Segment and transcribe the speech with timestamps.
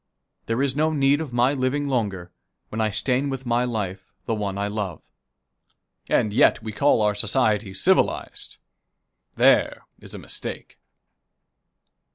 [0.47, 2.31] There is no need of my living longer,
[2.69, 5.03] when I stain with my life the one I love."
[6.09, 8.57] And yet we call our society civilized.
[9.35, 10.79] There is a mistake.